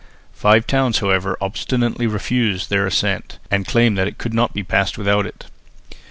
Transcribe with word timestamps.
Five 0.33 0.65
towns 0.65 0.97
however 0.97 1.37
obstinately 1.39 2.07
refused 2.07 2.71
their 2.71 2.87
assent, 2.87 3.37
and 3.51 3.67
claimed 3.67 3.99
that 3.99 4.07
it 4.07 4.17
could 4.17 4.33
not 4.33 4.51
be 4.51 4.63
passed 4.63 4.97
without 4.97 5.27
it. 5.27 5.45